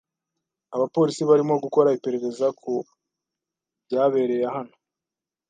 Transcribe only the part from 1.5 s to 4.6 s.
gukora iperereza ku byabereye